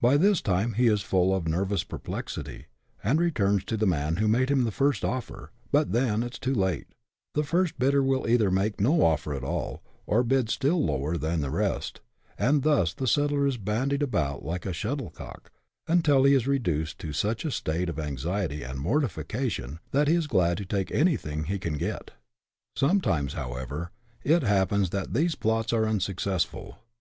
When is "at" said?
9.32-9.44